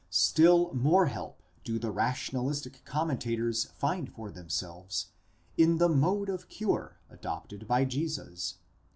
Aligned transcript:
Still 0.09 0.73
more 0.73 1.05
help 1.05 1.43
do 1.63 1.77
the 1.77 1.91
rationalistic 1.91 2.83
commentators 2.85 3.65
find 3.65 4.11
for 4.11 4.31
themselves 4.31 5.11
in 5.59 5.77
the 5.77 5.89
mode 5.89 6.27
of 6.27 6.49
cure 6.49 6.97
adopted 7.11 7.67
by 7.67 7.85
Jesus. 7.85 8.55